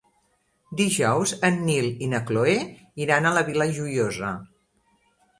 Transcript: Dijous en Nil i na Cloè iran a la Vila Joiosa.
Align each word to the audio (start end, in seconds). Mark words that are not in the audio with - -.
Dijous 0.77 1.33
en 1.49 1.59
Nil 1.67 1.89
i 2.05 2.07
na 2.13 2.21
Cloè 2.29 2.55
iran 3.05 3.27
a 3.27 3.33
la 3.35 3.43
Vila 3.51 3.67
Joiosa. 3.75 4.33